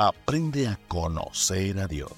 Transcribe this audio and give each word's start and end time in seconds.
Aprende 0.00 0.68
a 0.68 0.78
conocer 0.86 1.80
a 1.80 1.88
Dios, 1.88 2.12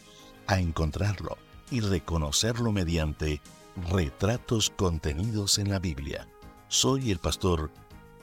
a 0.47 0.61
encontrarlo 0.61 1.39
y 1.71 1.81
reconocerlo 1.81 2.73
mediante 2.73 3.41
retratos 3.91 4.69
contenidos 4.69 5.57
en 5.57 5.71
la 5.71 5.79
Biblia. 5.79 6.29
Soy 6.69 7.11
el 7.11 7.19
pastor 7.19 7.71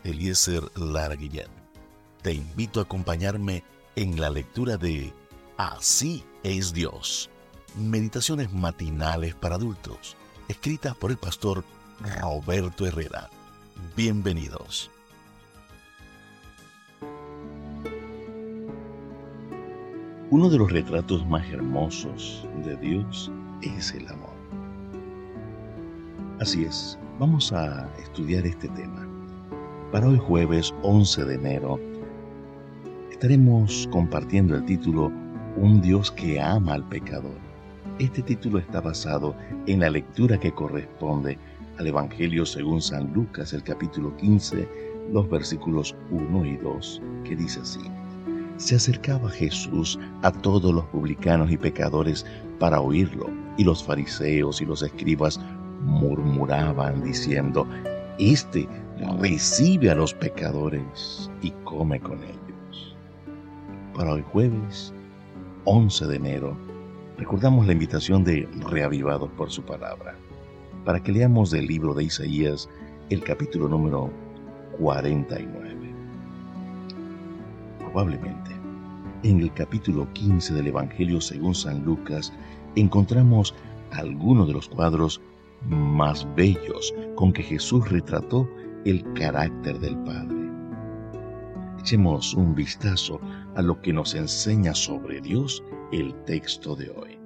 Eliezer 0.04 0.62
Lara 0.78 1.16
Guillén. 1.16 1.50
Te 2.22 2.34
invito 2.34 2.80
a 2.80 2.84
acompañarme 2.84 3.64
en 3.96 4.22
la 4.22 4.30
lectura 4.30 4.78
de 4.78 5.12
Así 5.58 6.24
es 6.44 6.71
Dios. 6.71 7.32
Meditaciones 7.76 8.54
matinales 8.54 9.34
para 9.34 9.55
adultos, 9.55 10.16
escritas 10.50 10.96
por 10.96 11.10
el 11.10 11.18
pastor 11.18 11.64
Roberto 12.21 12.86
Herrera. 12.86 13.32
Bienvenidos. 13.96 14.92
Uno 20.30 20.50
de 20.50 20.57
los 20.57 20.70
retratos 20.70 21.26
más 21.26 21.49
hermosos 21.49 22.45
de 22.66 22.76
Dios 22.76 23.31
es 23.62 23.94
el 23.94 24.05
amor. 24.09 24.36
Así 26.41 26.66
es, 26.66 27.00
vamos 27.17 27.53
a 27.53 27.90
estudiar 27.98 28.45
este 28.45 28.67
tema. 28.67 29.08
Para 29.90 30.09
hoy 30.09 30.17
jueves 30.17 30.76
11 30.84 31.23
de 31.23 31.36
enero 31.36 31.80
estaremos 33.09 33.88
compartiendo 33.90 34.58
el 34.58 34.66
título 34.66 35.13
Un 35.55 35.80
Dios 35.80 36.12
que 36.12 36.41
ama 36.41 36.73
al 36.73 36.84
pecador. 36.89 37.39
Este 37.98 38.22
título 38.22 38.59
está 38.59 38.81
basado 38.81 39.34
en 39.66 39.80
la 39.80 39.89
lectura 39.89 40.38
que 40.38 40.52
corresponde 40.52 41.39
al 41.78 41.88
Evangelio 41.88 42.45
según 42.45 42.81
San 42.81 43.14
Lucas, 43.14 43.53
el 43.53 43.64
capítulo 43.64 44.14
15, 44.17 44.67
los 45.14 45.30
versículos 45.30 45.95
1 46.12 46.45
y 46.45 46.58
2, 46.58 47.02
que 47.23 47.34
dice 47.38 47.62
así 47.62 47.80
se 48.57 48.75
acercaba 48.75 49.29
Jesús 49.29 49.99
a 50.23 50.31
todos 50.31 50.73
los 50.73 50.85
publicanos 50.85 51.52
y 51.52 51.57
pecadores 51.57 52.25
para 52.59 52.81
oírlo, 52.81 53.30
y 53.58 53.64
los 53.64 53.83
fariseos 53.83 54.61
y 54.61 54.66
los 54.66 54.83
escribas 54.83 55.39
murmuraban 55.83 57.03
diciendo, 57.03 57.67
Este 58.19 58.67
recibe 59.19 59.89
a 59.89 59.95
los 59.95 60.14
pecadores 60.14 61.31
y 61.41 61.52
come 61.64 61.99
con 61.99 62.19
ellos. 62.23 62.95
Para 63.94 64.14
el 64.14 64.22
jueves 64.23 64.94
11 65.66 66.08
de 66.08 66.16
enero, 66.16 66.58
recordamos 67.17 67.66
la 67.66 67.73
invitación 67.73 68.23
de 68.23 68.47
Reavivados 68.69 69.30
por 69.31 69.52
su 69.52 69.64
palabra, 69.64 70.16
para 70.86 71.02
que 71.02 71.11
leamos 71.11 71.52
del 71.52 71.67
libro 71.67 71.94
de 71.94 72.05
Isaías 72.05 72.69
el 73.09 73.23
capítulo 73.23 73.67
número 73.67 74.11
49. 74.80 75.67
Probablemente 77.98 78.52
en 79.23 79.42
el 79.42 79.52
capítulo 79.53 80.08
15 80.14 80.53
del 80.53 80.67
Evangelio 80.67 81.20
según 81.20 81.56
San 81.56 81.84
Lucas 81.84 82.31
encontramos 82.76 83.56
algunos 83.92 84.45
de 84.45 84.54
los 84.54 84.70
cuadros 84.70 85.20
más 85.67 86.28
bellos 86.36 86.94
con 87.16 87.34
que 87.34 87.42
Jesús 87.42 87.89
retrató 87.89 88.48
el 88.86 89.04
carácter 89.14 89.80
del 89.80 89.98
Padre. 90.04 90.38
Echemos 91.80 92.36
un 92.36 92.54
vistazo 92.54 93.20
a 93.56 93.64
lo 93.64 93.81
que 93.81 93.94
nos 93.94 94.14
enseña 94.14 94.76
sobre 94.76 95.20
Dios 95.20 95.64
el 95.92 96.14
texto 96.26 96.76
de 96.76 96.92
hoy. 96.92 97.17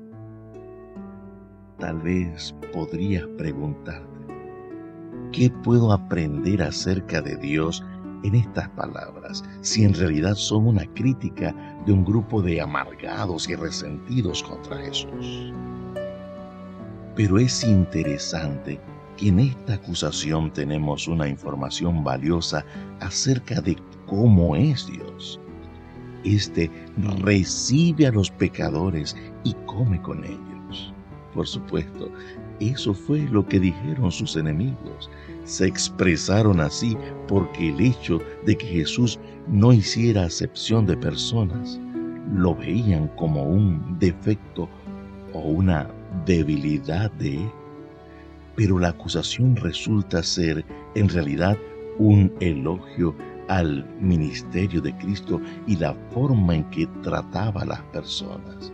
Tal 1.80 2.00
vez 2.00 2.56
podrías 2.72 3.28
preguntarte, 3.38 4.08
¿qué 5.34 5.50
puedo 5.50 5.92
aprender 5.92 6.64
acerca 6.64 7.22
de 7.22 7.36
Dios 7.36 7.84
en 8.24 8.36
estas 8.36 8.70
palabras 8.70 9.44
si 9.62 9.84
en 9.84 9.94
realidad 9.94 10.36
son 10.36 10.68
una 10.68 10.86
crítica 10.94 11.56
de 11.86 11.94
un 11.94 12.06
grupo 12.06 12.42
de 12.42 12.62
amargados 12.62 13.50
y 13.50 13.56
resentidos 13.56 14.44
contra 14.44 14.78
Jesús? 14.78 15.54
Pero 17.16 17.40
es 17.40 17.64
interesante 17.64 18.80
que 19.18 19.30
en 19.30 19.40
esta 19.40 19.74
acusación 19.74 20.52
tenemos 20.54 21.08
una 21.08 21.28
información 21.28 22.04
valiosa 22.04 22.66
acerca 23.00 23.62
de 23.62 23.76
cómo 24.06 24.56
es 24.56 24.88
Dios. 24.88 25.40
Este 26.24 26.70
recibe 27.22 28.08
a 28.08 28.12
los 28.12 28.30
pecadores 28.30 29.16
y 29.44 29.54
come 29.66 30.02
con 30.02 30.24
ellos. 30.24 30.51
Por 31.34 31.48
supuesto, 31.48 32.10
eso 32.60 32.94
fue 32.94 33.22
lo 33.22 33.46
que 33.46 33.60
dijeron 33.60 34.12
sus 34.12 34.36
enemigos. 34.36 35.10
Se 35.46 35.66
expresaron 35.66 36.60
así 36.60 36.98
porque 37.28 37.70
el 37.70 37.80
hecho 37.80 38.20
de 38.46 38.58
que 38.58 38.68
Jesús 38.68 39.20
no 39.48 39.72
hiciera 39.72 40.26
acepción 40.26 40.86
de 40.86 40.98
personas 40.98 41.80
lo 42.36 42.56
veían 42.56 43.08
como 43.16 43.44
un 43.44 43.98
defecto 44.00 44.70
o 45.34 45.40
una 45.40 45.90
debilidad 46.26 47.12
de 47.14 47.36
él. 47.36 47.52
Pero 48.56 48.78
la 48.78 48.90
acusación 48.90 49.56
resulta 49.56 50.22
ser 50.22 50.66
en 50.96 51.10
realidad 51.10 51.58
un 51.98 52.32
elogio 52.42 53.16
al 53.48 53.86
ministerio 54.00 54.82
de 54.82 54.96
Cristo 54.98 55.42
y 55.68 55.78
la 55.78 55.94
forma 56.12 56.56
en 56.56 56.64
que 56.66 56.88
trataba 57.02 57.62
a 57.62 57.66
las 57.66 57.82
personas, 57.92 58.72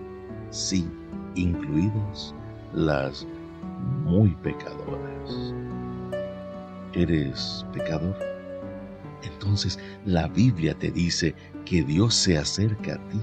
sí, 0.49 0.87
incluidas 1.35 2.35
las 2.77 3.25
muy 4.05 4.29
pecadoras 4.43 5.53
eres 6.93 7.65
pecador? 7.73 8.15
Entonces 9.23 9.79
la 10.05 10.27
Biblia 10.27 10.75
te 10.75 10.91
dice 10.91 11.33
que 11.65 11.83
Dios 11.83 12.13
se 12.13 12.37
acerca 12.37 12.93
a 12.93 13.09
ti, 13.09 13.19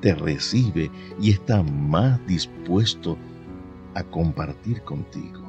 te 0.00 0.14
recibe 0.14 0.90
y 1.20 1.30
está 1.30 1.62
más 1.62 2.24
dispuesto 2.26 3.16
a 3.94 4.02
compartir 4.04 4.82
contigo. 4.82 5.40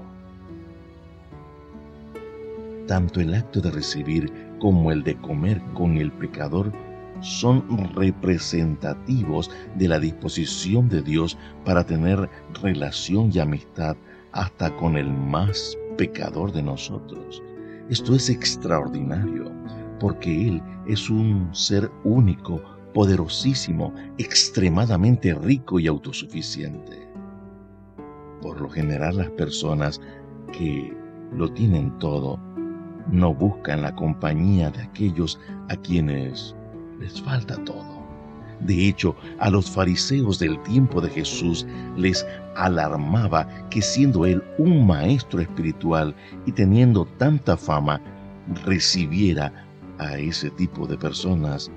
Tanto 2.87 3.19
el 3.19 3.33
acto 3.33 3.59
de 3.59 3.71
recibir 3.71 4.31
como 4.59 4.91
el 4.91 5.03
de 5.03 5.15
comer 5.15 5.61
con 5.73 5.97
el 5.97 6.11
pecador 6.13 6.71
son 7.23 7.63
representativos 7.95 9.49
de 9.75 9.87
la 9.87 9.99
disposición 9.99 10.89
de 10.89 11.01
Dios 11.01 11.37
para 11.65 11.85
tener 11.85 12.29
relación 12.61 13.31
y 13.33 13.39
amistad 13.39 13.95
hasta 14.33 14.75
con 14.75 14.97
el 14.97 15.11
más 15.11 15.77
pecador 15.97 16.51
de 16.51 16.61
nosotros. 16.61 17.41
Esto 17.89 18.13
es 18.13 18.29
extraordinario, 18.29 19.51
porque 19.99 20.49
Él 20.49 20.61
es 20.85 21.09
un 21.09 21.49
ser 21.53 21.89
único, 22.03 22.61
poderosísimo, 22.93 23.93
extremadamente 24.17 25.33
rico 25.33 25.79
y 25.79 25.87
autosuficiente. 25.87 27.07
Por 28.41 28.59
lo 28.59 28.69
general 28.69 29.17
las 29.17 29.29
personas 29.31 30.01
que 30.51 30.93
lo 31.31 31.51
tienen 31.51 31.97
todo 31.99 32.37
no 33.09 33.33
buscan 33.33 33.81
la 33.81 33.95
compañía 33.95 34.69
de 34.71 34.81
aquellos 34.83 35.39
a 35.69 35.75
quienes 35.77 36.55
les 37.03 37.21
falta 37.21 37.57
todo. 37.65 38.01
De 38.61 38.87
hecho, 38.87 39.15
a 39.39 39.49
los 39.49 39.69
fariseos 39.69 40.39
del 40.39 40.61
tiempo 40.63 41.01
de 41.01 41.09
Jesús 41.09 41.67
les 41.97 42.25
alarmaba 42.55 43.47
que 43.69 43.81
siendo 43.81 44.25
él 44.25 44.41
un 44.57 44.87
maestro 44.87 45.41
espiritual 45.41 46.15
y 46.45 46.53
teniendo 46.53 47.05
tanta 47.17 47.57
fama, 47.57 47.99
recibiera 48.65 49.51
a 49.99 50.17
ese 50.17 50.49
tipo 50.51 50.87
de 50.87 50.97
personas 50.97 51.69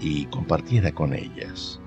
y 0.00 0.26
compartiera 0.26 0.92
con 0.92 1.14
ellas. 1.14 1.80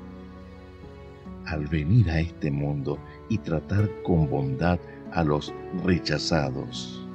Al 1.45 1.67
venir 1.67 2.09
a 2.09 2.19
este 2.19 2.49
mundo 2.49 2.97
y 3.29 3.37
tratar 3.37 3.89
con 4.03 4.27
bondad 4.27 4.79
a 5.13 5.23
los 5.23 5.53
rechazados, 5.85 7.05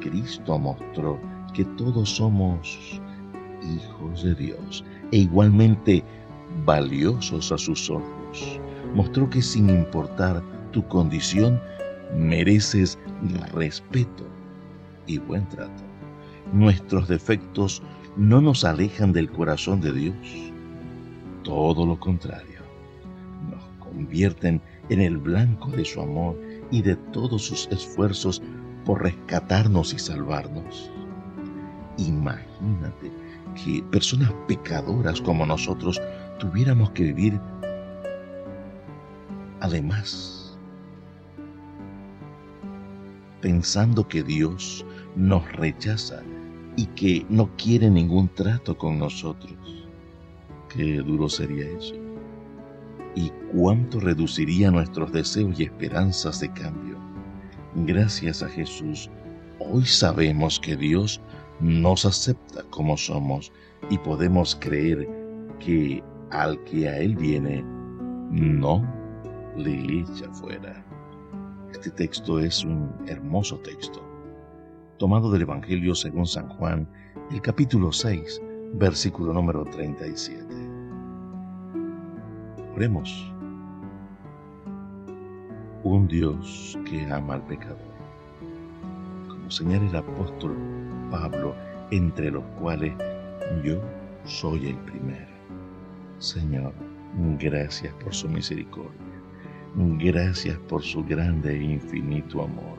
Cristo 0.00 0.58
mostró 0.58 1.18
que 1.54 1.64
todos 1.76 2.08
somos 2.08 3.00
hijos 3.64 4.22
de 4.22 4.34
Dios 4.34 4.84
e 5.12 5.18
igualmente 5.18 6.04
valiosos 6.64 7.52
a 7.52 7.58
sus 7.58 7.90
ojos. 7.90 8.60
Mostró 8.94 9.28
que 9.28 9.42
sin 9.42 9.70
importar 9.70 10.42
tu 10.72 10.86
condición, 10.88 11.60
mereces 12.16 12.98
respeto 13.52 14.24
y 15.06 15.18
buen 15.18 15.48
trato. 15.48 15.82
Nuestros 16.52 17.08
defectos 17.08 17.82
no 18.16 18.40
nos 18.40 18.64
alejan 18.64 19.12
del 19.12 19.30
corazón 19.30 19.80
de 19.80 19.92
Dios. 19.92 20.52
Todo 21.42 21.84
lo 21.84 21.98
contrario, 21.98 22.60
nos 23.50 23.64
convierten 23.78 24.60
en 24.88 25.00
el 25.00 25.18
blanco 25.18 25.70
de 25.70 25.84
su 25.84 26.00
amor 26.00 26.38
y 26.70 26.82
de 26.82 26.96
todos 27.12 27.42
sus 27.46 27.68
esfuerzos 27.70 28.42
por 28.84 29.02
rescatarnos 29.02 29.92
y 29.92 29.98
salvarnos. 29.98 30.90
Imagínate 31.98 33.12
que 33.54 33.82
personas 33.90 34.32
pecadoras 34.48 35.20
como 35.20 35.46
nosotros 35.46 36.00
tuviéramos 36.38 36.90
que 36.92 37.04
vivir 37.04 37.40
además 39.60 40.58
pensando 43.40 44.08
que 44.08 44.22
Dios 44.22 44.86
nos 45.16 45.50
rechaza 45.52 46.22
y 46.76 46.86
que 46.86 47.26
no 47.28 47.50
quiere 47.56 47.90
ningún 47.90 48.28
trato 48.28 48.76
con 48.78 48.98
nosotros. 48.98 49.54
Qué 50.68 50.96
duro 50.98 51.28
sería 51.28 51.68
eso. 51.70 51.94
y 53.16 53.30
cuánto 53.52 54.00
reduciría 54.00 54.70
nuestros 54.70 55.12
deseos 55.12 55.58
y 55.60 55.64
esperanzas 55.64 56.40
de 56.40 56.52
cambio. 56.52 56.98
Gracias 57.74 58.42
a 58.42 58.48
Jesús, 58.48 59.10
hoy 59.58 59.84
sabemos 59.84 60.60
que 60.60 60.76
Dios 60.76 61.20
nos 61.60 62.04
acepta 62.04 62.62
como 62.70 62.96
somos 62.96 63.52
y 63.90 63.98
podemos 63.98 64.56
creer 64.56 65.08
que 65.60 66.02
al 66.30 66.62
que 66.64 66.88
a 66.88 66.98
Él 66.98 67.16
viene, 67.16 67.64
no 68.30 68.84
le 69.56 70.00
echa 70.00 70.28
fuera. 70.32 70.84
Este 71.72 71.90
texto 71.90 72.40
es 72.40 72.64
un 72.64 72.92
hermoso 73.06 73.58
texto, 73.58 74.02
tomado 74.98 75.30
del 75.30 75.42
Evangelio 75.42 75.94
según 75.94 76.26
San 76.26 76.48
Juan, 76.48 76.88
el 77.30 77.40
capítulo 77.40 77.92
6, 77.92 78.42
versículo 78.74 79.32
número 79.32 79.64
37. 79.64 80.44
Oremos. 82.74 83.30
Un 85.84 86.08
Dios 86.08 86.78
que 86.86 87.04
ama 87.12 87.34
al 87.34 87.42
pecador, 87.46 87.78
como 89.28 89.50
señala 89.50 89.88
el 89.88 89.96
apóstol 89.96 90.56
Pablo, 91.14 91.54
entre 91.92 92.28
los 92.32 92.42
cuales 92.60 92.92
yo 93.62 93.80
soy 94.24 94.66
el 94.66 94.76
primero. 94.78 95.32
Señor, 96.18 96.72
gracias 97.38 97.94
por 98.02 98.12
su 98.12 98.28
misericordia. 98.28 98.90
Gracias 99.76 100.58
por 100.68 100.82
su 100.82 101.04
grande 101.04 101.54
e 101.56 101.62
infinito 101.62 102.42
amor, 102.42 102.78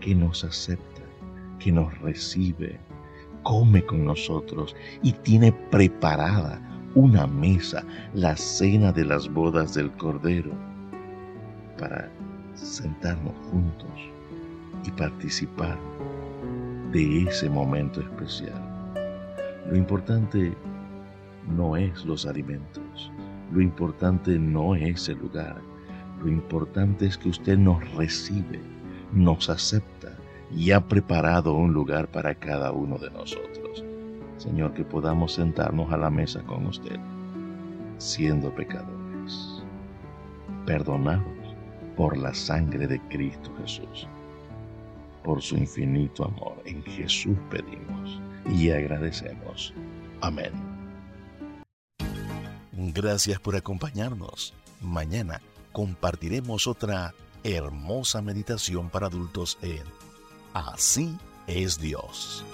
que 0.00 0.16
nos 0.16 0.42
acepta, 0.42 1.02
que 1.60 1.70
nos 1.70 1.96
recibe, 2.00 2.80
come 3.44 3.84
con 3.84 4.04
nosotros 4.04 4.74
y 5.02 5.12
tiene 5.12 5.52
preparada 5.70 6.60
una 6.96 7.28
mesa, 7.28 7.84
la 8.14 8.36
cena 8.36 8.90
de 8.90 9.04
las 9.04 9.28
bodas 9.32 9.74
del 9.74 9.92
Cordero, 9.92 10.50
para 11.78 12.10
sentarnos 12.54 13.34
juntos 13.50 13.90
y 14.84 14.90
participar 14.90 15.78
de 16.92 17.22
ese 17.22 17.48
momento 17.50 18.00
especial. 18.00 18.62
Lo 19.68 19.76
importante 19.76 20.56
no 21.48 21.76
es 21.76 22.04
los 22.04 22.26
alimentos, 22.26 23.10
lo 23.52 23.60
importante 23.60 24.38
no 24.38 24.74
es 24.74 25.08
el 25.08 25.18
lugar, 25.18 25.60
lo 26.22 26.28
importante 26.28 27.06
es 27.06 27.18
que 27.18 27.28
usted 27.28 27.58
nos 27.58 27.88
recibe, 27.94 28.60
nos 29.12 29.50
acepta 29.50 30.16
y 30.54 30.70
ha 30.70 30.80
preparado 30.80 31.54
un 31.54 31.72
lugar 31.72 32.08
para 32.08 32.34
cada 32.34 32.72
uno 32.72 32.98
de 32.98 33.10
nosotros. 33.10 33.84
Señor, 34.38 34.74
que 34.74 34.84
podamos 34.84 35.32
sentarnos 35.34 35.92
a 35.92 35.96
la 35.96 36.10
mesa 36.10 36.42
con 36.42 36.66
usted, 36.66 36.98
siendo 37.98 38.54
pecadores, 38.54 39.64
perdonados 40.66 41.26
por 41.96 42.16
la 42.16 42.34
sangre 42.34 42.86
de 42.86 43.00
Cristo 43.08 43.50
Jesús, 43.60 44.06
por 45.26 45.42
su 45.42 45.56
infinito 45.56 46.24
amor. 46.24 46.62
En 46.64 46.84
Jesús 46.84 47.36
pedimos 47.50 48.20
y 48.48 48.70
agradecemos. 48.70 49.74
Amén. 50.20 50.52
Gracias 52.72 53.40
por 53.40 53.56
acompañarnos. 53.56 54.54
Mañana 54.80 55.42
compartiremos 55.72 56.68
otra 56.68 57.12
hermosa 57.42 58.22
meditación 58.22 58.88
para 58.88 59.08
adultos 59.08 59.58
en 59.62 59.82
Así 60.54 61.18
es 61.48 61.80
Dios. 61.80 62.44